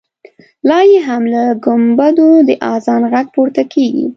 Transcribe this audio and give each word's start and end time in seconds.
لا 0.69 0.79
یې 0.91 0.99
هم 1.07 1.23
له 1.33 1.43
ګمبدو 1.65 2.29
د 2.47 2.49
اذان 2.73 3.01
غږ 3.13 3.25
پورته 3.35 3.61
کېږي. 3.73 4.05